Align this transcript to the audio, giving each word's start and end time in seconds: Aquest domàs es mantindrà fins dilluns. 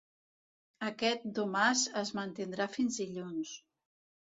Aquest 0.87 1.29
domàs 1.41 1.85
es 2.03 2.15
mantindrà 2.21 2.71
fins 2.81 3.03
dilluns. 3.05 3.59